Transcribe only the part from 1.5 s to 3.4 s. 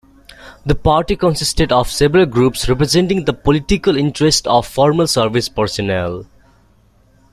of several groups representing the